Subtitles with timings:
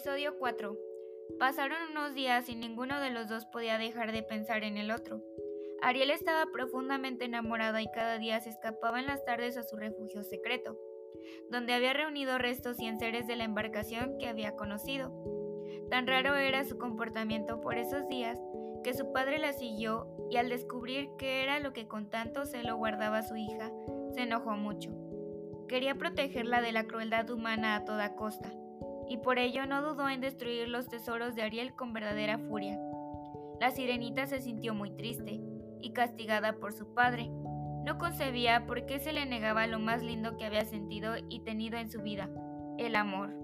[0.00, 0.78] Episodio 4.
[1.38, 5.22] Pasaron unos días y ninguno de los dos podía dejar de pensar en el otro.
[5.82, 10.22] Ariel estaba profundamente enamorada y cada día se escapaba en las tardes a su refugio
[10.22, 10.78] secreto,
[11.50, 15.12] donde había reunido restos y enseres de la embarcación que había conocido.
[15.90, 18.40] Tan raro era su comportamiento por esos días
[18.82, 22.74] que su padre la siguió y al descubrir que era lo que con tanto celo
[22.78, 23.70] guardaba su hija,
[24.14, 24.92] se enojó mucho.
[25.68, 28.50] Quería protegerla de la crueldad humana a toda costa
[29.10, 32.80] y por ello no dudó en destruir los tesoros de Ariel con verdadera furia.
[33.60, 35.40] La sirenita se sintió muy triste
[35.82, 37.28] y castigada por su padre.
[37.84, 41.76] No concebía por qué se le negaba lo más lindo que había sentido y tenido
[41.76, 42.30] en su vida,
[42.78, 43.34] el amor.